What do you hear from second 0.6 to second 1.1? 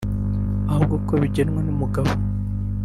ahubwo